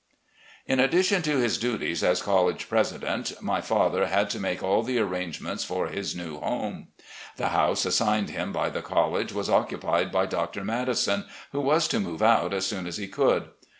[0.65, 4.97] In addition to his duties as college president, my father had to make all the
[4.97, 6.87] arrangements for his new home.
[7.37, 10.63] The house assigned him by the college was occupied by Dr.
[10.65, 13.49] Madison, who was to move out as soon as he could.